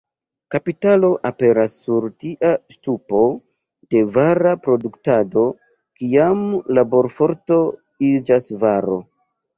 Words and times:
Kapitalo 0.53 1.09
aperas 1.29 1.73
sur 1.81 2.07
tia 2.23 2.53
ŝtupo 2.75 3.21
de 3.95 4.01
vara 4.17 4.53
produktado, 4.65 5.45
kiam 6.01 6.43
laborforto 6.79 7.59
iĝas 8.13 8.53
varo. 8.65 8.99